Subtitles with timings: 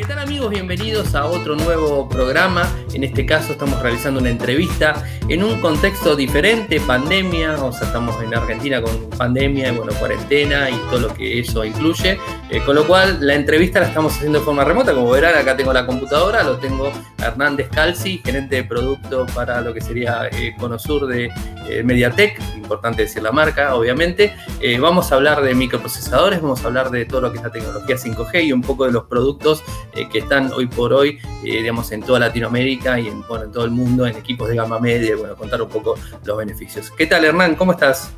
[0.00, 0.48] ¿Qué tal amigos?
[0.48, 2.66] Bienvenidos a otro nuevo programa.
[2.94, 8.16] En este caso estamos realizando una entrevista en un contexto diferente, pandemia, o sea, estamos
[8.22, 12.18] en Argentina con pandemia y bueno, cuarentena y todo lo que eso incluye.
[12.50, 14.92] Eh, con lo cual la entrevista la estamos haciendo de forma remota.
[14.92, 19.72] Como verán, acá tengo la computadora, lo tengo Hernández Calci, gerente de producto para lo
[19.72, 21.30] que sería eh, Conosur de
[21.68, 24.34] eh, Mediatek, importante decir la marca, obviamente.
[24.80, 27.96] Vamos a hablar de microprocesadores, vamos a hablar de todo lo que es la tecnología
[27.96, 29.62] 5G y un poco de los productos
[29.94, 33.52] eh, que están hoy por hoy, eh, digamos, en toda Latinoamérica y en, bueno, en
[33.52, 35.94] todo el mundo, en equipos de gama media, bueno, contar un poco
[36.24, 36.90] los beneficios.
[36.90, 37.54] ¿Qué tal, Hernán?
[37.54, 38.14] ¿Cómo estás?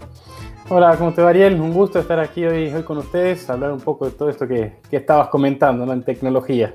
[0.69, 1.61] Hola, ¿cómo te va, Ariel?
[1.61, 4.79] Un gusto estar aquí hoy, hoy con ustedes, hablar un poco de todo esto que,
[4.89, 5.93] que estabas comentando ¿no?
[5.93, 6.75] en tecnología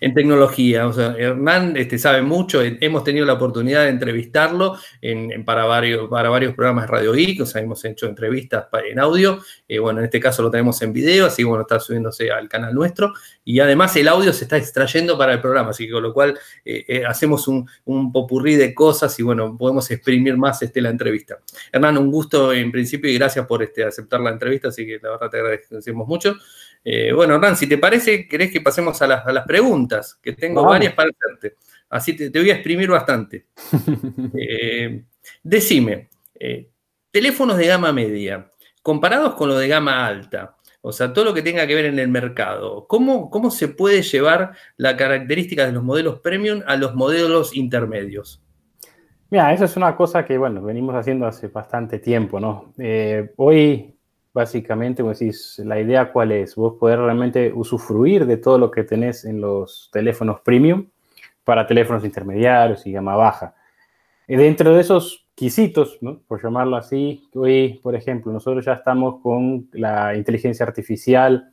[0.00, 0.86] en tecnología.
[0.86, 6.28] O Hernán este, sabe mucho, hemos tenido la oportunidad de entrevistarlo en, para, varios, para
[6.28, 10.20] varios programas Radio Geek, o sea, hemos hecho entrevistas en audio, eh, bueno, en este
[10.20, 13.12] caso lo tenemos en video, así que bueno, está subiéndose al canal nuestro,
[13.44, 16.38] y además el audio se está extrayendo para el programa, así que con lo cual
[16.64, 20.90] eh, eh, hacemos un, un, popurrí de cosas y bueno, podemos exprimir más este, la
[20.90, 21.38] entrevista.
[21.72, 25.10] Hernán, un gusto en principio y gracias por este, aceptar la entrevista, así que la
[25.10, 26.36] verdad te agradecemos mucho.
[26.88, 30.34] Eh, bueno, Hernán, si te parece, querés que pasemos a las, a las preguntas, que
[30.34, 30.74] tengo Vamos.
[30.74, 31.56] varias para hacerte.
[31.90, 33.46] Así te, te, voy a exprimir bastante.
[34.38, 35.02] eh,
[35.42, 36.70] decime, eh,
[37.10, 41.42] teléfonos de gama media, comparados con los de gama alta, o sea, todo lo que
[41.42, 45.82] tenga que ver en el mercado, ¿cómo, cómo se puede llevar la característica de los
[45.82, 48.44] modelos premium a los modelos intermedios?
[49.28, 52.74] Mira, eso es una cosa que, bueno, venimos haciendo hace bastante tiempo, ¿no?
[53.38, 53.95] Hoy
[54.36, 58.84] básicamente, como decís, la idea cuál es, vos poder realmente usufruir de todo lo que
[58.84, 60.88] tenés en los teléfonos premium
[61.42, 63.54] para teléfonos intermediarios y gama baja.
[64.28, 66.20] Y dentro de esos quisitos, ¿no?
[66.28, 71.50] por llamarlo así, hoy, por ejemplo, nosotros ya estamos con la inteligencia artificial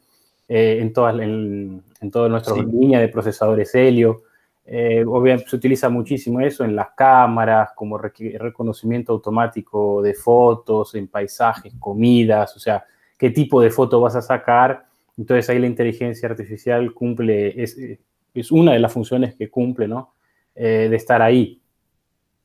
[0.49, 2.65] eh, en, todas, en, en toda nuestra sí.
[2.65, 4.23] línea de procesadores Helio.
[4.65, 11.07] Eh, obviamente se utiliza muchísimo eso en las cámaras, como reconocimiento automático de fotos, en
[11.07, 12.85] paisajes, comidas, o sea,
[13.17, 14.85] qué tipo de foto vas a sacar.
[15.17, 17.77] Entonces ahí la inteligencia artificial cumple, es,
[18.33, 20.13] es una de las funciones que cumple, ¿no?
[20.55, 21.59] Eh, de estar ahí.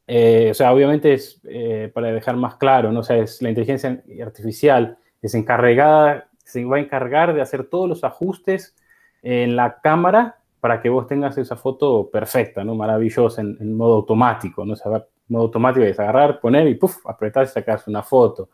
[0.07, 3.01] Eh, o sea, obviamente es, eh, para dejar más claro, ¿no?
[3.01, 7.89] O sea, es la inteligencia artificial es encargada, se va a encargar de hacer todos
[7.89, 8.75] los ajustes
[9.23, 12.75] en la cámara para que vos tengas esa foto perfecta, ¿no?
[12.75, 14.73] Maravillosa en, en modo automático, ¿no?
[14.73, 18.51] O sea, modo automático es agarrar, poner y puff, apretar y sacar una foto.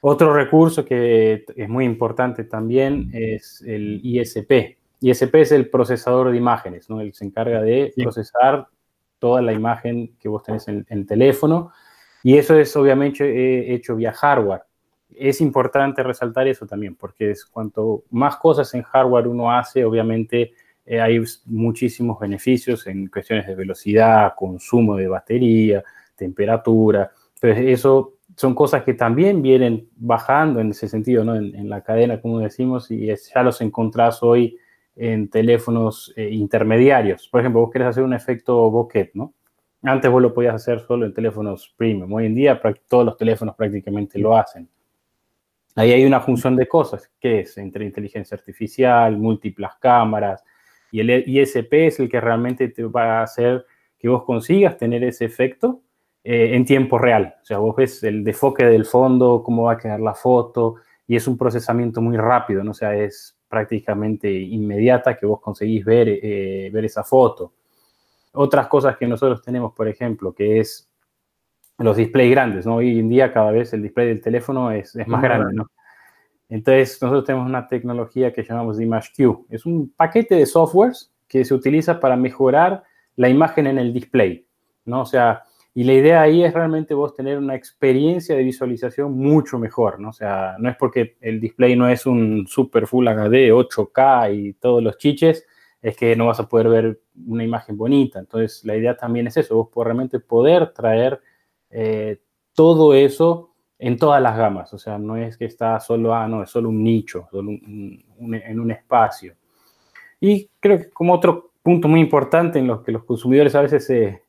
[0.00, 4.76] Otro recurso que es muy importante también es el ISP.
[5.00, 7.00] ISP es el procesador de imágenes, ¿no?
[7.00, 8.02] Él se encarga de sí.
[8.02, 8.66] procesar
[9.18, 11.72] toda la imagen que vos tenés en el teléfono
[12.24, 14.62] y eso es obviamente eh, hecho vía hardware.
[15.14, 20.52] Es importante resaltar eso también, porque es cuanto más cosas en hardware uno hace, obviamente
[20.84, 25.84] eh, hay muchísimos beneficios en cuestiones de velocidad, consumo de batería,
[26.16, 27.10] temperatura.
[27.34, 31.36] Entonces, eso son cosas que también vienen bajando en ese sentido, ¿no?
[31.36, 34.58] En, en la cadena, como decimos, y es, ya los encontrás hoy
[34.96, 37.28] en teléfonos eh, intermediarios.
[37.28, 39.34] Por ejemplo, vos querés hacer un efecto bokeh, ¿no?
[39.82, 42.12] Antes vos lo podías hacer solo en teléfonos premium.
[42.12, 44.68] Hoy en día todos los teléfonos prácticamente lo hacen.
[45.74, 50.44] Ahí hay una función de cosas, que es entre inteligencia artificial, múltiples cámaras,
[50.92, 53.64] y el ISP es el que realmente te va a hacer
[53.98, 55.80] que vos consigas tener ese efecto
[56.22, 57.34] eh, en tiempo real.
[57.42, 60.76] O sea, vos ves el defoque del fondo, cómo va a quedar la foto,
[61.06, 62.72] y es un procesamiento muy rápido, ¿no?
[62.72, 67.54] O sea, es prácticamente inmediata que vos conseguís ver, eh, ver esa foto.
[68.34, 70.90] Otras cosas que nosotros tenemos, por ejemplo, que es
[71.78, 72.76] los displays grandes, ¿no?
[72.76, 75.70] Hoy en día cada vez el display del teléfono es, es más grande, ¿no?
[76.52, 79.46] Entonces, nosotros tenemos una tecnología que llamamos ImageQ.
[79.48, 82.82] Es un paquete de softwares que se utiliza para mejorar
[83.16, 84.46] la imagen en el display,
[84.84, 85.00] ¿no?
[85.00, 89.58] O sea, y la idea ahí es realmente vos tener una experiencia de visualización mucho
[89.58, 90.10] mejor, ¿no?
[90.10, 94.52] O sea, no es porque el display no es un super full HD, 8K y
[94.52, 95.46] todos los chiches,
[95.80, 98.18] es que no vas a poder ver una imagen bonita.
[98.18, 101.18] Entonces, la idea también es eso, vos realmente poder traer
[101.70, 102.20] eh,
[102.52, 103.51] todo eso
[103.84, 106.68] en todas las gamas, o sea, no es que está solo, ah, no, es solo
[106.68, 109.34] un nicho, solo un, un, en un espacio.
[110.20, 113.84] Y creo que como otro punto muy importante en los que los consumidores a veces
[113.84, 114.22] se,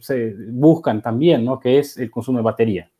[0.00, 1.60] se buscan también, ¿no?
[1.60, 2.90] Que es el consumo de batería.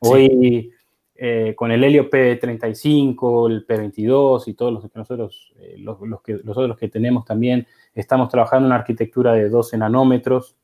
[0.00, 0.70] Hoy, sí.
[1.14, 6.20] eh, con el Helio P35, el P22 y todos los que nosotros, eh, los, los,
[6.20, 10.56] que, los otros que tenemos también, estamos trabajando en una arquitectura de 12 nanómetros,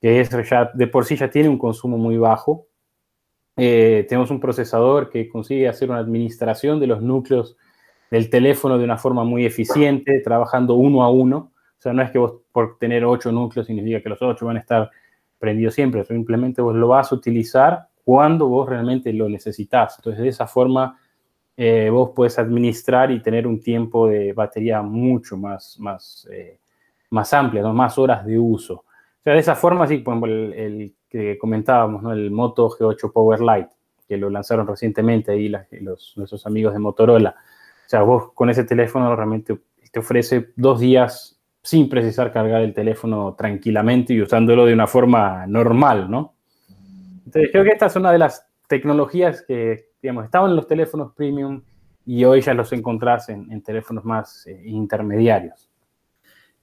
[0.00, 2.66] que es ya, de por sí ya tiene un consumo muy bajo,
[3.56, 7.56] eh, tenemos un procesador que consigue hacer una administración de los núcleos
[8.10, 11.52] del teléfono de una forma muy eficiente, trabajando uno a uno.
[11.78, 14.56] O sea, no es que vos por tener ocho núcleos significa que los ocho van
[14.56, 14.90] a estar
[15.38, 19.96] prendidos siempre, simplemente vos lo vas a utilizar cuando vos realmente lo necesitas.
[19.98, 20.98] Entonces, de esa forma,
[21.56, 26.60] eh, vos puedes administrar y tener un tiempo de batería mucho más, más, eh,
[27.10, 28.74] más amplio, más horas de uso.
[28.74, 32.12] O sea, de esa forma, sí, por ejemplo, el, que comentábamos, ¿no?
[32.12, 33.70] el Moto G8 Power Lite,
[34.06, 37.34] que lo lanzaron recientemente ahí los, nuestros amigos de Motorola.
[37.86, 39.58] O sea, vos con ese teléfono realmente
[39.92, 45.46] te ofrece dos días sin precisar cargar el teléfono tranquilamente y usándolo de una forma
[45.46, 46.34] normal, ¿no?
[47.24, 51.12] Entonces, creo que esta es una de las tecnologías que, digamos, estaban en los teléfonos
[51.14, 51.62] premium
[52.04, 55.68] y hoy ya los encontrás en, teléfonos más eh, intermediarios.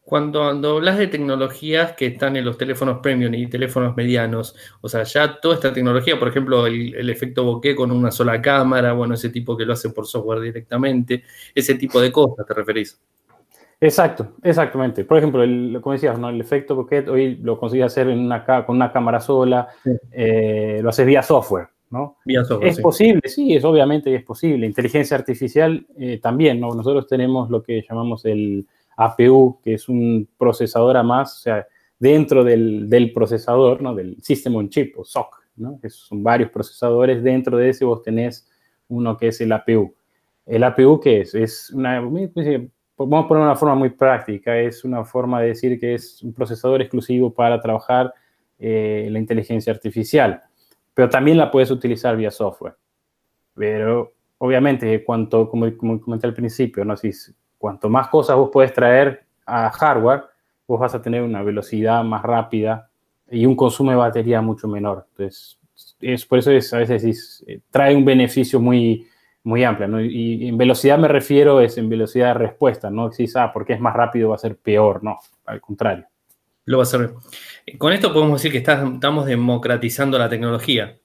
[0.06, 5.04] Cuando, hablas de tecnologías que están en los teléfonos premium y teléfonos medianos, o sea,
[5.04, 9.30] ya toda esta tecnología, por ejemplo, el, efecto bokeh con una sola cámara, bueno, ese
[9.30, 11.24] tipo que lo hace por software directamente,
[11.56, 13.00] ese tipo de cosas, ¿te referís?
[13.80, 15.06] Exacto, exactamente.
[15.06, 16.30] Por ejemplo, el, como decías, ¿no?
[16.30, 19.70] el efecto bokeh hoy lo consigues hacer en una, con una cámara sola,
[20.12, 22.18] eh, lo haces vía software, ¿no?
[22.26, 24.66] Vía software, Es posible, sí, es obviamente es posible.
[24.66, 26.76] Inteligencia artificial eh, también, ¿no?
[26.76, 31.68] Nosotros tenemos lo que llamamos el APU, que es un procesador a más, o sea,
[32.00, 33.96] dentro del, del procesador, ¿no?
[33.96, 35.80] Del System on Chip o SOC, ¿no?
[35.80, 38.50] Que son varios procesadores, dentro de ese vos tenés
[38.90, 39.96] uno que es el APU.
[40.46, 41.34] ¿El APU qué es?
[41.34, 45.96] Es una, vamos a poner una forma muy práctica, es una forma de decir que
[45.96, 48.14] es un procesador exclusivo para trabajar
[48.60, 50.42] eh, la inteligencia artificial,
[50.94, 52.76] pero también la puedes utilizar vía software.
[53.56, 56.98] Pero obviamente, cuanto, como, como comenté al principio, ¿no?
[56.98, 57.12] si
[57.64, 60.26] cuanto más cosas vos puedes traer a hardware,
[60.68, 62.90] vos vas a tener una velocidad más rápida
[63.32, 65.08] y un consumo de batería mucho menor.
[65.12, 65.58] Entonces,
[66.02, 69.08] es, por eso es, a veces eh, trae un beneficio muy,
[69.44, 69.88] muy amplia.
[69.88, 70.02] ¿no?
[70.02, 73.80] Y, en velocidad me refiero es en velocidad de respuesta, no existe, ah, porque es
[73.80, 76.06] más rápido va a ser peor, no, al contrario.
[76.66, 77.14] Lo va a ser.
[77.78, 80.98] Con esto podemos decir que estamos democratizando la tecnología.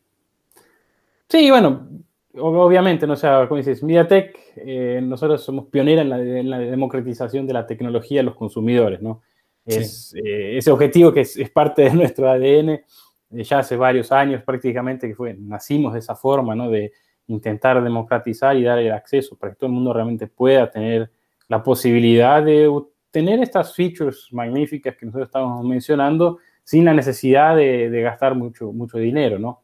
[1.28, 1.86] Sí, bueno,
[2.34, 3.14] obviamente, ¿no?
[3.14, 8.20] O sea, como dices, MediaTek, eh, nosotros somos pioneros en la, democratización de la tecnología
[8.20, 9.22] a los consumidores, ¿no?
[9.64, 12.82] Es, eh, ese objetivo que es, parte de nuestro ADN eh,
[13.30, 16.70] ya hace varios años prácticamente que fue, nacimos de esa forma, ¿no?
[16.70, 16.92] De
[17.26, 21.10] intentar democratizar y dar el acceso para que todo el mundo realmente pueda tener
[21.48, 22.70] la posibilidad de
[23.10, 28.72] tener estas features magníficas que nosotros estamos mencionando sin la necesidad de, de gastar mucho,
[28.72, 29.62] mucho dinero, ¿no?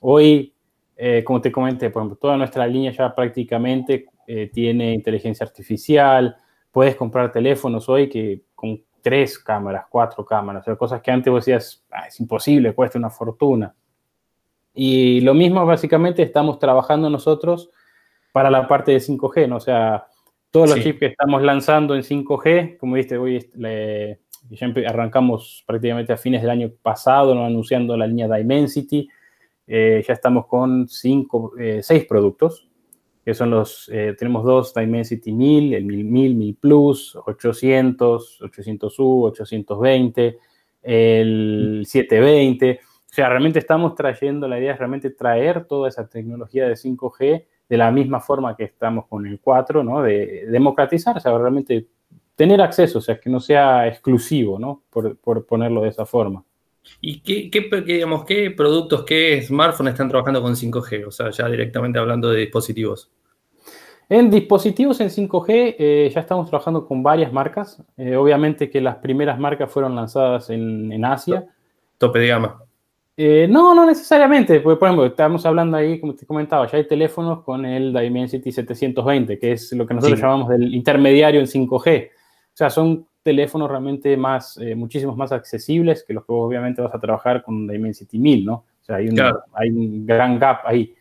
[0.00, 0.53] Hoy
[0.96, 6.36] eh, como te comenté, por ejemplo, toda nuestra línea ya prácticamente eh, tiene inteligencia artificial.
[6.70, 11.30] Puedes comprar teléfonos hoy que con tres cámaras, cuatro cámaras, o sea, cosas que antes
[11.30, 13.74] vos decías, ah, es imposible, cuesta una fortuna.
[14.72, 17.70] Y lo mismo básicamente estamos trabajando nosotros
[18.32, 19.56] para la parte de 5G, ¿no?
[19.56, 20.06] O sea,
[20.50, 23.44] todos los chips que estamos lanzando en 5G, como viste, hoy
[24.50, 27.44] ya arrancamos prácticamente a fines del año pasado, ¿no?
[27.44, 29.08] anunciando la línea Dimensity,
[29.66, 32.68] eh, ya estamos con cinco, eh, seis productos,
[33.24, 39.24] que son los, eh, tenemos dos Dimensity 1000, el 1000, 1000, 1000 Plus, 800, 800U,
[39.24, 40.38] 820,
[40.82, 42.80] el 720.
[42.82, 47.46] O sea, realmente estamos trayendo, la idea es realmente traer toda esa tecnología de 5G
[47.68, 50.02] de la misma forma que estamos con el 4, ¿no?
[50.02, 51.86] De democratizar, o sea, realmente
[52.34, 54.82] tener acceso, o sea, que no sea exclusivo, ¿no?
[54.90, 56.44] Por, por ponerlo de esa forma.
[57.00, 61.06] ¿Y qué, qué, digamos, qué productos, qué smartphones están trabajando con 5G?
[61.06, 63.10] O sea, ya directamente hablando de dispositivos.
[64.08, 67.82] En dispositivos en 5G eh, ya estamos trabajando con varias marcas.
[67.96, 71.46] Eh, obviamente que las primeras marcas fueron lanzadas en, Asia.
[71.98, 72.62] Tope de gama.
[73.16, 74.60] Eh, no, no necesariamente.
[74.60, 78.52] Porque, por ejemplo, estamos hablando ahí, como te comentaba, ya hay teléfonos con el Dimensity
[78.52, 82.08] 720, que es lo que nosotros llamamos del intermediario en 5G.
[82.08, 86.94] O sea, son teléfonos realmente más, eh, muchísimos más accesibles que los que obviamente vas
[86.94, 88.54] a trabajar con Dimensity 1000, ¿no?
[88.54, 89.18] O sea, hay un,
[89.54, 90.94] hay un gran gap ahí.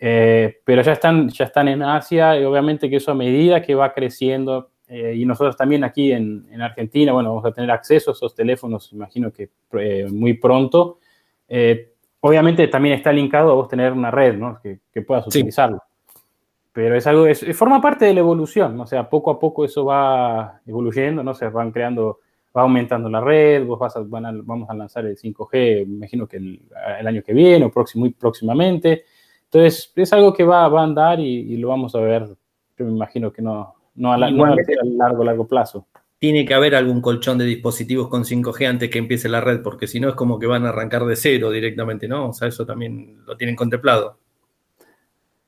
[0.00, 3.74] Eh, pero ya están, ya están en Asia y obviamente que eso a medida que
[3.74, 8.12] va creciendo eh, y nosotros también aquí en, en, Argentina, bueno, vamos a tener acceso
[8.12, 9.50] a esos teléfonos, imagino que
[10.12, 11.00] muy pronto.
[12.20, 14.60] obviamente también está linkado a vos tener una red, ¿no?
[14.62, 15.82] Que, que puedas utilizarlo
[16.78, 19.84] pero es algo, es, forma parte de la evolución, o sea, poco a poco eso
[19.84, 21.34] va evoluyendo, ¿no?
[21.34, 22.20] Se van creando,
[22.56, 26.36] va aumentando la red, vos vas a, vamos a lanzar el 5G, me imagino que
[26.36, 26.60] el,
[27.04, 29.06] año que viene o próximo, muy próximamente.
[29.46, 32.28] Entonces, es algo que va, va a andar y, lo vamos a ver,
[32.78, 35.88] yo me imagino que no, no, a, largo, largo plazo.
[36.20, 39.88] Tiene que haber algún colchón de dispositivos con 5G antes que empiece la red, porque
[39.88, 42.28] si no es como que van a arrancar de cero directamente, ¿no?
[42.28, 44.16] O sea, eso también lo tienen contemplado.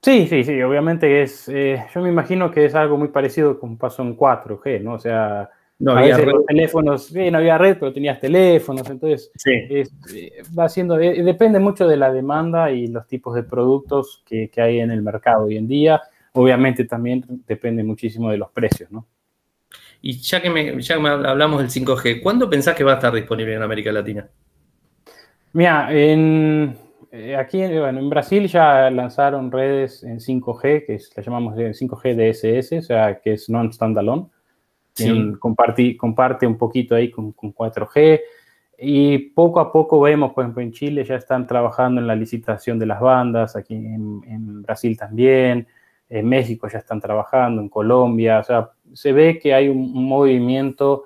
[0.02, 3.76] Sí, sí, sí, obviamente es, eh, yo me imagino que es algo muy parecido como
[3.76, 4.94] pasó en 4G, ¿no?
[4.94, 9.50] O sea, no había los teléfonos, sí, no había red, pero tenías teléfonos, entonces sí.
[9.68, 14.22] es, eh, va haciendo, eh, depende mucho de la demanda y los tipos de productos
[14.26, 16.00] que, que, hay en el mercado hoy en día.
[16.32, 19.06] Obviamente también depende muchísimo de los precios, ¿no?
[20.02, 23.54] Y ya que, me, ya hablamos del 5G, ¿cuándo pensás que va a estar disponible
[23.54, 24.28] en América Latina?
[25.52, 26.76] Mira, en,
[27.12, 32.14] eh, aquí bueno, en Brasil ya lanzaron redes en 5G, que es, la llamamos 5G
[32.14, 34.26] DSS, o sea, que es non-standalone.
[34.94, 35.32] Sí.
[35.38, 38.20] Comparte, comparte un poquito ahí con, con, 4G.
[38.78, 42.78] Y poco a poco vemos, por ejemplo, en Chile ya están trabajando en la licitación
[42.78, 45.66] de las bandas, aquí en, en Brasil también,
[46.08, 50.04] en México ya están trabajando, en Colombia, o sea, se ve que hay un, un
[50.06, 51.04] movimiento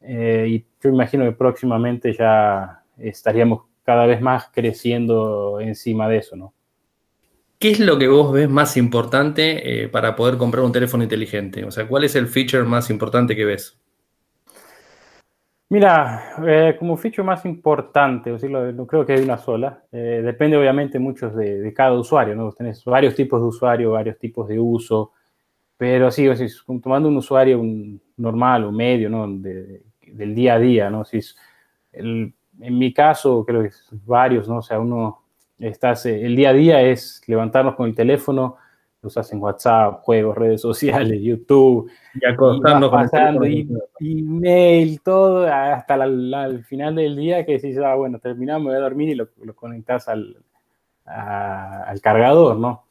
[0.00, 6.34] eh, y yo imagino que próximamente ya estaríamos cada vez más creciendo encima de eso,
[6.34, 6.52] ¿no?
[7.58, 11.64] ¿Qué es lo que vos ves más importante eh, para poder comprar un teléfono inteligente?
[11.64, 13.78] O sea, ¿cuál es el feature más importante que ves?
[15.68, 19.84] Mira, eh, como feature más importante, no creo que hay una sola.
[19.90, 22.52] Eh, depende obviamente mucho de, de, cada usuario, ¿no?
[22.52, 25.12] Tenés varios tipos de usuario, varios tipos de uso,
[25.76, 26.46] pero sí, o sea,
[26.82, 29.26] tomando un usuario un normal o medio, ¿no?
[29.28, 31.04] De, del día a día, ¿no?
[31.04, 31.36] Si es
[31.92, 33.70] el, en mi caso, creo que
[34.04, 34.58] varios, ¿no?
[34.58, 35.22] O sea, uno,
[35.58, 38.56] estás, el día a día es levantarnos con el teléfono,
[39.02, 43.68] usas en WhatsApp, juegos, redes sociales, YouTube, y acostarnos pasando, y,
[44.00, 49.10] email, todo, hasta el final del día que decís, ah, bueno, terminamos, voy a dormir
[49.10, 50.36] y lo, lo conectas al,
[51.04, 52.86] a, al cargador, ¿no?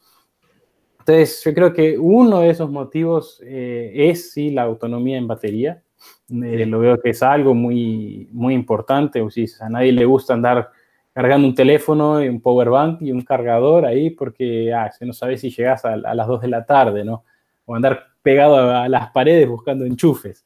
[1.08, 5.84] Entonces, yo creo que uno de esos motivos eh, es, sí, la autonomía en batería.
[6.30, 9.22] Eh, lo veo que es algo muy, muy importante.
[9.22, 10.70] O si a nadie le gusta andar
[11.14, 15.14] cargando un teléfono y un power bank y un cargador ahí porque ah, se no
[15.14, 17.24] sabe si llegas a, a, las 2 de la tarde, ¿no?
[17.66, 20.46] O andar pegado a, a las paredes buscando enchufes.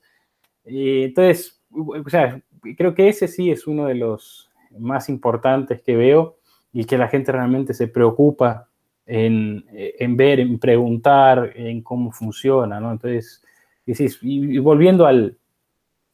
[0.65, 2.39] Y entonces, o sea,
[2.77, 6.37] creo que ese sí es uno de los más importantes que veo
[6.71, 8.67] y que la gente realmente se preocupa
[9.05, 12.91] en, en ver, en preguntar, en cómo funciona, ¿no?
[12.91, 13.41] Entonces,
[13.87, 15.35] y, y volviendo al,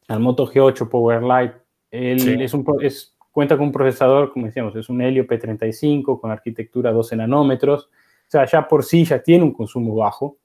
[0.08, 1.54] al Moto G8 Powerlite.
[1.90, 2.36] Él sí.
[2.38, 6.92] es un, es, cuenta con un procesador, como decíamos, es un Helio P35 con arquitectura
[6.92, 7.84] 12 nanómetros.
[7.84, 10.38] O sea, ya por sí ya tiene un consumo bajo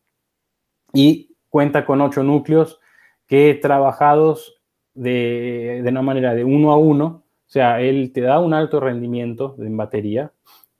[0.94, 2.80] y cuenta con 8 núcleos
[3.26, 4.62] que trabajados
[4.94, 7.24] de, de una manera de uno a uno.
[7.48, 10.32] O sea, él te da un alto rendimiento en batería,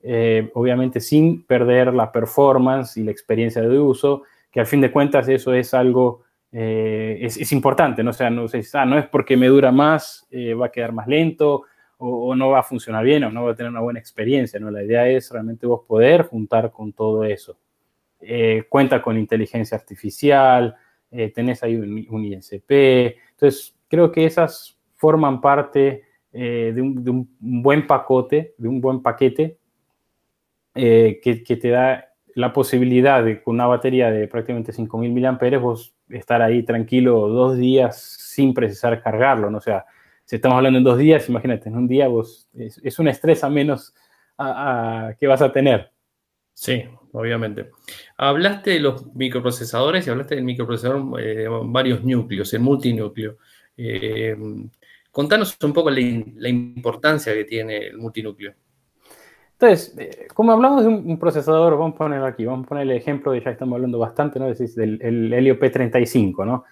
[0.02, 4.90] eh, obviamente sin perder la performance y la experiencia de uso, que al fin de
[4.90, 8.10] cuentas eso es algo eh, es, es, importante, ¿no?
[8.10, 11.08] O sea, no, ah, no es porque me dura más, eh, va a quedar más
[11.08, 11.62] lento
[11.98, 14.60] o, o, no va a funcionar bien o no va a tener una buena experiencia,
[14.60, 14.70] ¿no?
[14.70, 17.56] La idea es realmente vos poder juntar con todo eso.
[18.24, 20.76] Eh, cuenta con inteligencia artificial,
[21.10, 27.02] eh, tenés ahí un, un, ISP, entonces creo que esas forman parte eh, de un,
[27.02, 29.58] de, un, buen pacote, de un buen paquete
[30.72, 35.92] que, que te da la posibilidad de con una batería de prácticamente 5.000 mAh vos
[36.12, 39.58] estar ahí tranquilo dos días sin precisar cargarlo, ¿no?
[39.58, 39.84] O sea,
[40.24, 43.44] si estamos hablando en dos días, imagínate, en un día vos, es, es un estrés
[43.44, 43.94] a menos
[45.18, 45.90] que vas a tener.
[46.54, 47.70] Sí, obviamente.
[48.16, 53.38] Hablaste de los microprocesadores y hablaste del microprocesador eh, varios núcleos, el multinúcleo.
[53.76, 54.36] Eh,
[55.10, 58.54] contanos un poco la importancia que tiene el multinúcleo.
[59.62, 62.82] Entonces, eh, como hablamos de un, un, procesador, vamos a poner aquí, vamos a poner
[62.82, 64.48] el ejemplo de ya estamos hablando bastante, ¿no?
[64.48, 66.64] Decís del el Helio P35, ¿no?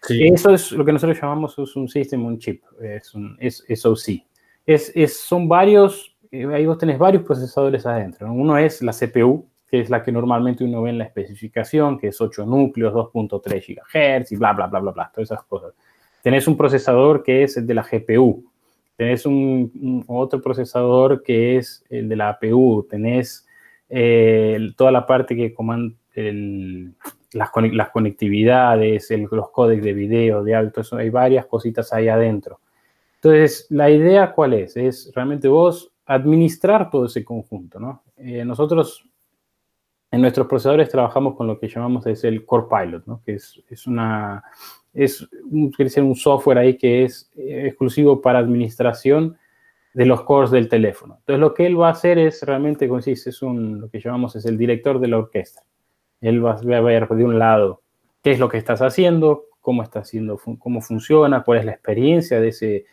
[0.00, 0.28] Sí.
[0.28, 4.24] Eso es lo que nosotros llamamos es un System on Chip, es un es SoC.
[4.64, 8.28] Es, es, son varios, eh, ahí vos tenés varios procesadores adentro.
[8.28, 8.32] ¿no?
[8.32, 12.08] Uno es la CPU, que es la que normalmente uno ve en la especificación, que
[12.08, 15.74] es 8 núcleos, 2.3 GHz y bla, bla, bla, bla, bla, todas esas cosas.
[16.22, 18.50] Tenés un procesador que es el de la GPU,
[18.98, 23.46] tenés un, otro procesador que es el de la APU, tenés
[23.88, 25.94] eh, toda la parte que comanda
[27.32, 27.50] las,
[27.92, 32.58] conectividades, los códecs de video, de audio, eso, hay varias cositas ahí adentro.
[33.14, 34.76] Entonces, la idea cuál es?
[34.76, 38.02] Es realmente vos administrar todo ese conjunto, ¿no?
[38.16, 39.08] Eh, nosotros
[40.10, 43.22] en nuestros procesadores trabajamos con lo que llamamos es el Core Pilot, ¿no?
[43.24, 44.42] Que es, es una
[44.94, 49.36] es un, software ahí que es eh, exclusivo para administración
[49.94, 51.16] de los cores del teléfono.
[51.20, 54.00] Entonces, lo que él va a hacer es realmente, como dice, es un, lo que
[54.00, 55.62] llamamos es el director de la orquesta.
[56.20, 57.82] Él va a ver de un lado
[58.22, 62.40] qué es lo que estás haciendo, cómo está haciendo, cómo funciona, cuál es la experiencia
[62.40, 62.84] de ese,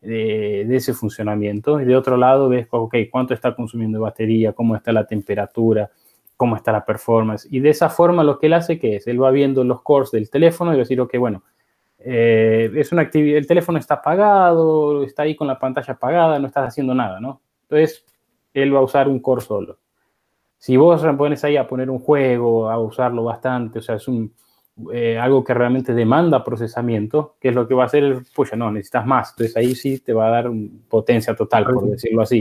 [0.00, 1.80] de, ese funcionamiento.
[1.80, 5.90] Y de otro lado ves, ok, cuánto está consumiendo de batería, cómo está la temperatura,
[6.42, 7.46] cómo está la performance.
[7.52, 9.06] Y de esa forma lo que él hace, que es?
[9.06, 11.44] Él va viendo los cores del teléfono y va a decir, ok, bueno,
[12.00, 16.48] eh, es una actividad, el teléfono está apagado, está ahí con la pantalla apagada, no
[16.48, 17.42] estás haciendo nada, ¿no?
[17.62, 18.04] Entonces,
[18.52, 19.78] él va a usar un core solo.
[20.58, 24.34] Si vos pones ahí a poner un juego, a usarlo bastante, o sea, es un,
[24.92, 28.56] eh, algo que realmente demanda procesamiento, que es lo que va a hacer el, pucha,
[28.56, 29.30] no, necesitas más.
[29.30, 30.50] Entonces ahí sí te va a dar
[30.88, 32.36] potencia total, por decirlo así.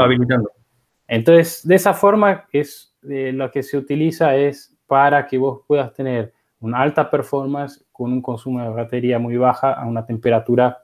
[1.07, 5.93] Entonces, de esa forma, es eh, lo que se utiliza es para que vos puedas
[5.93, 10.83] tener una alta performance con un consumo de batería muy baja a una temperatura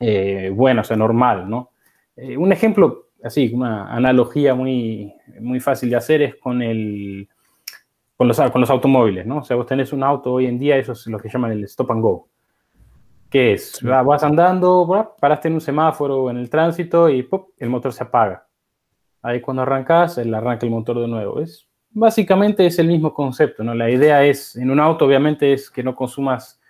[0.00, 1.70] eh, buena, o sea, normal, ¿no?
[2.36, 7.28] un ejemplo así, una analogía muy, muy fácil de hacer es con, el,
[8.16, 9.38] con, los, con los automóviles, ¿no?
[9.38, 11.64] O sea, vos tenés un auto hoy en día, eso es lo que llaman el
[11.64, 12.28] stop and go.
[13.30, 13.80] ¿Qué es?
[13.82, 17.50] Vas andando, paraste en un semáforo en el tránsito y ¡pop!
[17.58, 18.46] el motor se apaga.
[19.22, 21.40] Ahí cuando arrancas, él arranca el motor de nuevo.
[21.40, 23.74] Es, básicamente es el mismo concepto, ¿no?
[23.74, 26.60] La idea es, en un auto obviamente es que no consumas,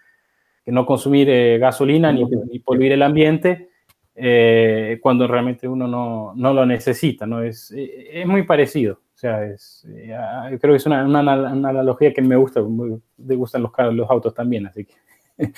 [0.64, 3.70] que no consumir eh, gasolina ni, ni el ambiente,
[4.14, 7.42] eh, cuando realmente uno no, no, lo necesita, ¿no?
[7.42, 9.00] Es, eh, es muy parecido.
[9.14, 13.34] O sea, es, eh, ah, creo que es una, una, analogía que me gusta, me
[13.36, 14.94] gustan los, los autos también, así que...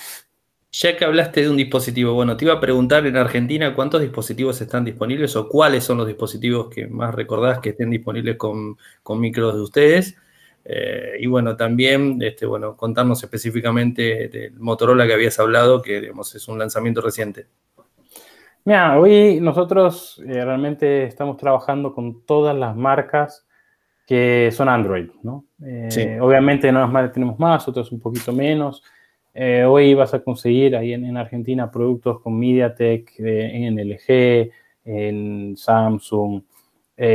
[0.77, 4.59] Ya que hablaste de un dispositivo, bueno, te iba a preguntar en Argentina cuántos dispositivos
[4.59, 9.21] están disponibles o cuáles son los dispositivos que más recordás que estén disponibles con, con
[9.21, 10.17] micros de ustedes.
[11.17, 16.45] y bueno, también, este, bueno, contarnos específicamente del Motorola que habías hablado, que digamos, es
[16.49, 17.47] un lanzamiento reciente.
[18.65, 23.45] Mira, hoy nosotros eh, realmente estamos trabajando con todas las marcas
[24.05, 25.45] que son Android, ¿no?
[25.63, 28.83] Eh, obviamente no más tenemos más, otros un poquito menos.
[29.37, 34.51] Eh, hoy vas a conseguir ahí en, Argentina productos con MediaTek, en LG,
[34.85, 36.41] en Samsung,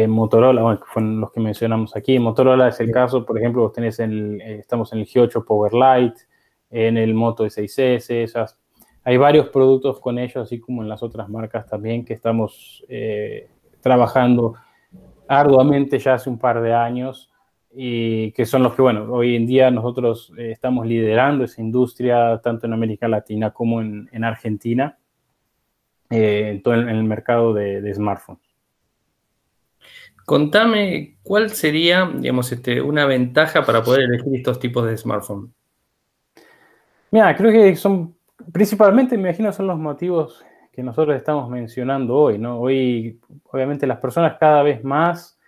[0.06, 2.18] Motorola, bueno, que fueron los que mencionamos aquí.
[2.18, 6.14] Motorola es el caso, por ejemplo, vos tenés el, estamos en el G8 Powerlight,
[6.70, 8.58] en el Moto E6S, esas.
[9.02, 13.48] Hay varios productos con ellos, así como en las otras marcas también, que estamos eh,
[13.80, 14.54] trabajando
[15.26, 17.29] arduamente ya hace un par de años
[17.72, 22.40] y que son los que, bueno, hoy en día nosotros eh, estamos liderando esa industria
[22.42, 24.98] tanto en América Latina como en, Argentina,
[26.10, 28.42] eh, en todo el, el mercado de, de, smartphones.
[30.24, 35.50] Contame cuál sería, digamos, este, una ventaja para poder elegir estos tipos de smartphones.
[37.10, 38.14] Mira, creo que son
[38.52, 42.58] Principalmente, me imagino, son los motivos que nosotros estamos mencionando hoy, ¿no?
[42.58, 45.38] Hoy, obviamente, las personas cada vez más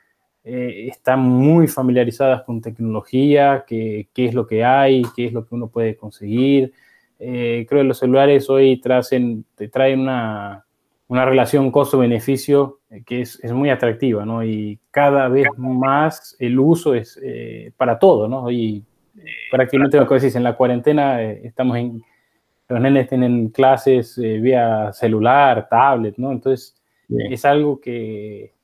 [0.45, 5.55] eh, están muy familiarizadas con tecnología, qué es lo que hay, qué es lo que
[5.55, 6.73] uno puede conseguir.
[7.19, 10.65] Eh, creo que los celulares hoy traen, te traen una,
[11.07, 14.45] una relación costo-beneficio eh, que es, es, muy atractiva, ¿no?
[14.45, 17.21] Y cada vez más el uso es
[17.77, 18.51] para todo, ¿no?
[18.51, 18.85] Y
[19.51, 22.03] prácticamente lo que decís, en la cuarentena estamos en
[22.73, 26.33] los nenes tienen clases eh, vía celular, tablet, ¿no?
[26.33, 26.75] Entonces,
[27.09, 28.55] es algo que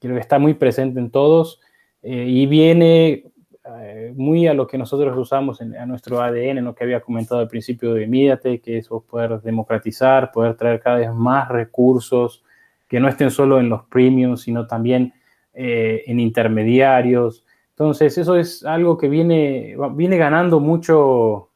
[0.00, 1.60] creo que está muy presente en todos
[2.02, 3.24] eh, y viene
[3.64, 7.40] eh, muy a lo que nosotros usamos en, a nuestro ADN, lo que había comentado
[7.40, 12.44] al principio de Mídate, que es poder democratizar, poder traer cada vez más recursos
[12.88, 15.12] que no estén solo en los premiums, sino también
[15.56, 17.46] en intermediarios.
[17.70, 21.50] Entonces, eso es algo que viene, viene ganando mucho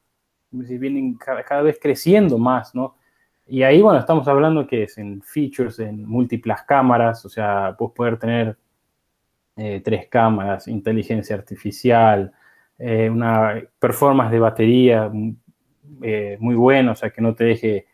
[0.50, 2.96] vienen cada, vez creciendo más, ¿no?
[3.48, 7.94] Y ahí, bueno, estamos hablando que es en features, en múltiples cámaras, o sea, puedes
[7.94, 8.56] poder tener
[9.56, 12.30] eh, tres cámaras, inteligencia artificial,
[12.78, 15.36] eh, una performance de batería mm,
[16.02, 17.86] eh, muy buena, o sea, que no te deje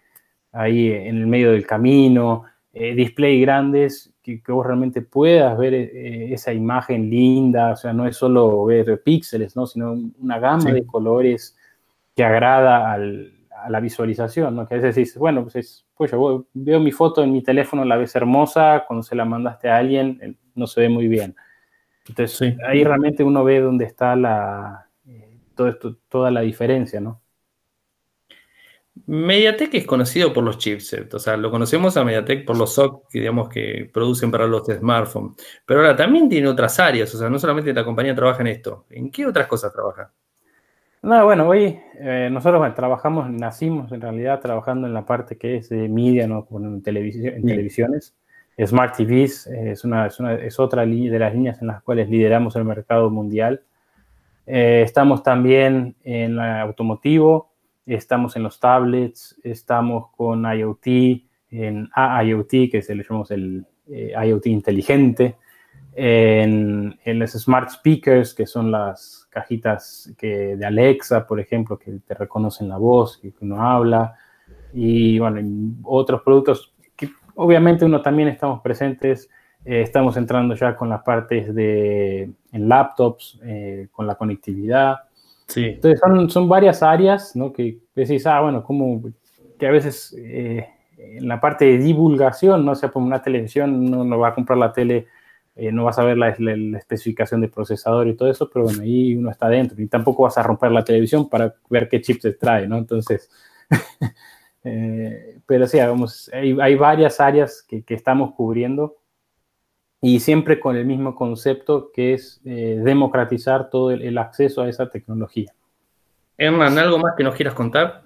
[0.51, 6.53] ahí en el medio del camino, display grandes, que, que, vos realmente puedas ver esa
[6.53, 9.65] imagen linda, o sea, no es solo ver píxeles, ¿no?
[9.65, 11.57] Sino una gama de colores
[12.17, 12.93] que agrada
[13.65, 14.67] a la visualización, ¿no?
[14.67, 17.85] Que a veces dices, bueno, pues, es, pues yo veo mi foto en mi teléfono,
[17.85, 21.35] la ves hermosa, cuando se la mandaste a alguien, no se ve muy bien.
[22.07, 27.23] Entonces, ahí realmente uno ve dónde está la, eh, todo esto, toda la diferencia, ¿no?
[29.07, 33.11] Mediatek es conocido por los chipsets, o sea, lo conocemos a Mediatek por los SOC
[33.11, 35.35] que digamos que producen para los smartphones,
[35.67, 38.87] pero ahora también tiene otras áreas, o sea, no solamente la compañía trabaja en esto,
[38.91, 40.13] ¿en qué otras cosas trabaja?
[41.05, 45.69] No, bueno, hoy eh, nosotros trabajamos, nacimos en realidad trabajando en la parte que es
[45.69, 46.49] de media, ¿no?
[46.51, 48.15] en, televisión, en televisiones.
[48.59, 52.57] Smart TVs es, una, es, una, es otra de las líneas en las cuales lideramos
[52.57, 53.61] el mercado mundial.
[54.47, 57.51] Eh, estamos también en el automotivo,
[57.85, 60.87] estamos en los tablets, estamos con IoT,
[61.51, 65.37] en AIoT, que se le llamamos el eh, IoT inteligente.
[65.97, 71.93] En, en, los smart speakers, que son las cajitas que, de Alexa, por ejemplo, que
[72.07, 74.17] te reconocen la voz que uno habla,
[74.73, 75.41] y bueno,
[75.85, 79.31] otros productos que obviamente uno también estamos presentes,
[79.65, 84.97] eh, estamos entrando ya con las partes de en laptops, eh, con la conectividad.
[85.47, 85.65] Sí.
[85.67, 87.53] Entonces son, son varias áreas, ¿no?
[87.53, 89.01] Que decís, ah, bueno, como
[89.59, 90.67] que a veces eh,
[90.99, 94.35] en la parte de divulgación, no o sea, por una televisión no, no va a
[94.35, 95.07] comprar la tele
[95.57, 96.31] eh, no vas a ver la,
[96.79, 100.37] especificación de procesador y todo eso, pero bueno, ahí uno está dentro y tampoco vas
[100.37, 102.77] a romper la televisión para ver qué chip se trae, ¿no?
[102.77, 103.31] Entonces,
[104.65, 108.97] eh, pero sí, vamos, hay, hay, varias áreas que, estamos cubriendo
[110.01, 114.69] y siempre con el mismo concepto que es eh, democratizar todo el, el acceso a
[114.69, 115.55] esa tecnología.
[116.37, 118.04] Hernán, ¿algo más que nos quieras contar?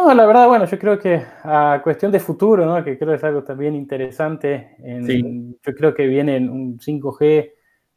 [0.00, 2.84] No, la verdad, bueno, yo creo que a cuestión de futuro, ¿no?
[2.84, 7.50] que creo que es algo también interesante, yo creo que viene un 5G,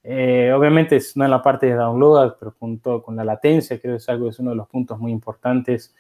[0.04, 3.94] eh, obviamente es no en la parte de download, pero junto con la latencia, creo
[3.94, 5.94] que es algo, es uno de los puntos muy importantes,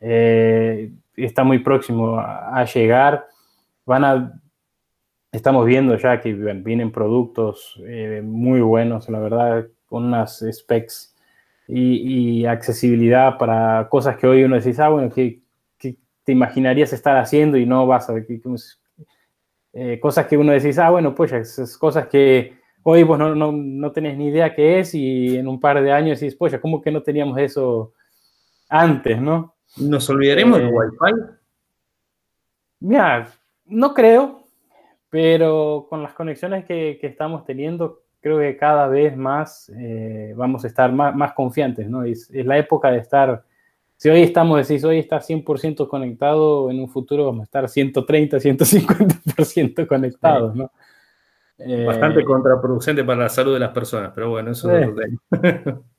[0.00, 3.26] eh, está muy próximo a, llegar,
[3.84, 4.40] van a,
[5.32, 11.16] estamos viendo ya que vienen productos eh, muy buenos, la verdad, con unas specs
[11.66, 15.47] y, accesibilidad para cosas que hoy uno dice, ah, bueno, que,
[16.28, 18.26] te imaginarías estar haciendo y no vas a ver,
[19.72, 23.50] eh, cosas que uno decís, ah, bueno, pues esas cosas que hoy vos no, no,
[23.50, 26.82] no, tenés ni idea qué es y en un par de años decís, pues, ¿cómo
[26.82, 27.94] que no teníamos eso
[28.68, 29.54] antes, no?
[29.78, 31.20] ¿Nos olvidaremos del eh, Wi-Fi?
[32.80, 33.28] Mira,
[33.64, 34.44] no creo,
[35.08, 40.62] pero con las conexiones que, que estamos teniendo, creo que cada vez más eh, vamos
[40.62, 42.04] a estar más, más confiantes, ¿no?
[42.04, 43.44] Es, es, la época de estar,
[43.98, 48.38] si hoy estamos, decís, hoy está 100% conectado, en un futuro vamos a estar 130,
[48.38, 50.70] 150% conectados, ¿no?
[51.84, 54.88] Bastante eh, contraproducente para la salud de las personas, pero bueno, eso es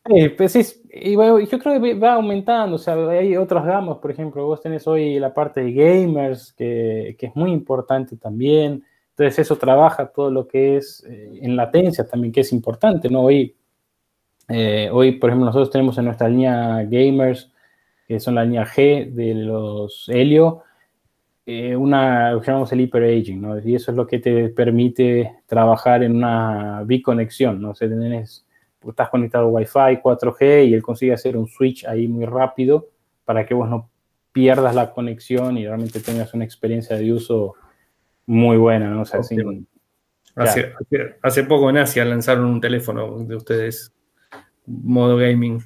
[0.05, 3.97] eh, pues sí, y bueno, yo creo que va aumentando, o sea, hay otras gamas,
[3.97, 8.81] por ejemplo, vos tenés hoy la parte de gamers, que, que es muy importante también,
[9.19, 13.23] entonces eso trabaja todo lo que es eh, en latencia también, que es importante, ¿no?
[13.23, 13.53] Hoy,
[14.47, 17.51] eh, hoy, por ejemplo, nosotros tenemos en nuestra línea gamers,
[18.09, 20.63] que son la línea G de los Helio,
[21.45, 23.59] eh, una, llamamos el hyperaging, ¿no?
[23.59, 27.69] Y eso es lo que te permite trabajar en una biconexión, ¿no?
[27.69, 28.47] O sea, tenés,
[28.87, 32.89] estás conectado a Wi-Fi, 4G y él consigue hacer un switch ahí muy rápido
[33.25, 33.91] para que vos no
[34.31, 37.53] pierdas la conexión y realmente tengas una experiencia de uso
[38.25, 39.01] muy buena, ¿no?
[39.01, 39.19] O sea,
[40.35, 40.73] hace,
[41.21, 43.93] hace, poco en Asia lanzaron un teléfono de ustedes,
[44.65, 45.63] modo gaming.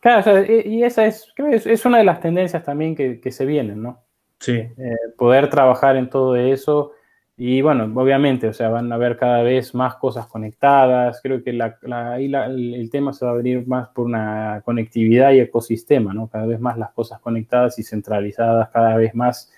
[0.00, 3.44] Claro, y esa es, creo es, es, una de las tendencias también que, que se
[3.44, 4.00] vienen, ¿no?
[4.38, 4.52] Sí.
[4.52, 6.92] Eh, poder trabajar en todo eso.
[7.36, 11.20] Y bueno, obviamente, o sea, van a haber cada vez más cosas conectadas.
[11.22, 15.40] Creo que la, la, el tema se va a venir más por una conectividad y
[15.40, 16.28] ecosistema, ¿no?
[16.28, 19.52] Cada vez más las cosas conectadas y centralizadas, cada vez más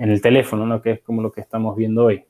[0.00, 0.80] en el teléfono, ¿no?
[0.82, 2.24] que es como lo que estamos viendo hoy.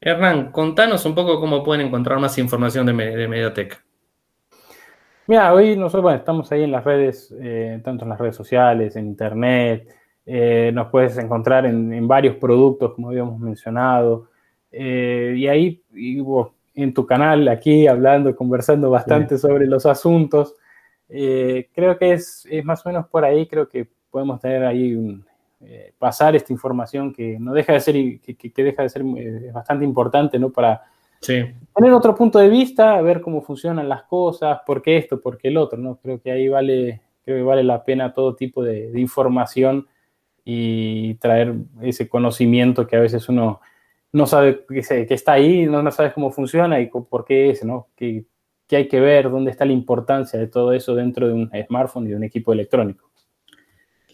[0.00, 3.85] Hernán, contanos un poco cómo pueden encontrar más información de, de Mediatek.
[5.28, 9.06] Mira, hoy nosotros estamos ahí en las redes, eh, tanto en las redes sociales, en
[9.06, 9.88] internet,
[10.24, 14.28] eh, nos puedes encontrar en, varios productos, como habíamos mencionado,
[14.70, 15.82] eh, y ahí
[16.74, 20.54] en tu canal, aquí hablando, conversando bastante sobre los asuntos.
[21.08, 25.24] creo que es, es, más o menos por ahí, creo que podemos tener ahí un,
[25.98, 29.84] pasar esta información que no deja de ser, que, que deja de ser eh, bastante
[29.84, 30.50] importante, ¿no?
[30.50, 30.82] Para
[31.26, 35.48] tener otro punto de vista, ver cómo funcionan las cosas, por qué esto, por qué
[35.48, 35.96] el otro, ¿no?
[35.96, 39.86] Creo que ahí vale, creo que vale la pena todo tipo de, información
[40.44, 43.60] y traer ese conocimiento que a veces uno
[44.12, 47.88] no sabe que, está ahí, no, sabes cómo funciona y por qué es, ¿no?
[47.96, 48.24] Que,
[48.66, 52.06] que hay que ver dónde está la importancia de todo eso dentro de un smartphone
[52.06, 53.10] y de un equipo electrónico.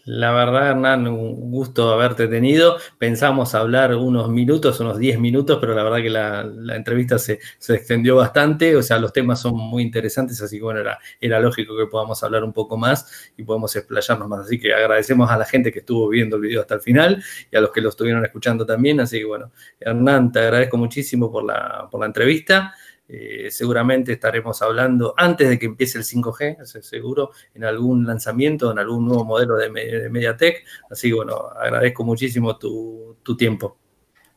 [0.05, 2.75] La verdad, Hernán, un gusto haberte tenido.
[2.97, 7.39] Pensamos hablar unos minutos, unos 10 minutos, pero la verdad que la, entrevista se,
[7.69, 8.75] extendió bastante.
[8.75, 12.21] O sea, los temas son muy interesantes, así que bueno, era, era lógico que podamos
[12.21, 14.41] hablar un poco más y podemos explayarnos más.
[14.41, 17.55] Así que agradecemos a la gente que estuvo viendo el video hasta el final y
[17.55, 18.99] a los que lo estuvieron escuchando también.
[18.99, 22.73] Así que bueno, Hernán, te agradezco muchísimo por la, por la entrevista.
[23.07, 28.79] Eh, seguramente estaremos hablando antes de que empiece el 5G, seguro, en algún lanzamiento, en
[28.79, 29.69] algún nuevo modelo de,
[30.09, 30.63] MediaTek.
[30.89, 33.77] Así que bueno, agradezco muchísimo tu, tiempo.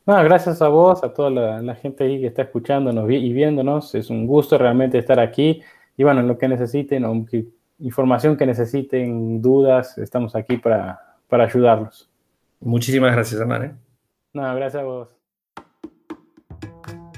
[0.05, 1.29] gracias a vos, a toda
[1.61, 3.95] la, gente ahí que está escuchándonos y viéndonos.
[3.95, 5.61] Es un gusto realmente estar aquí.
[5.95, 7.05] Y bueno, lo que necesiten,
[7.79, 12.09] información que necesiten, dudas, estamos aquí para, para ayudarlos.
[12.59, 13.63] Muchísimas gracias, Hernán.
[13.63, 13.75] ¿eh?
[14.33, 15.16] No, gracias a vos.